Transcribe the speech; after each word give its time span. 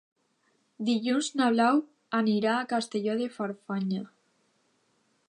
Dilluns 0.87 1.27
na 1.41 1.49
Blau 1.57 1.77
anirà 2.21 2.55
a 2.55 2.65
Castelló 2.73 3.19
de 3.23 3.31
Farfanya. 3.37 4.03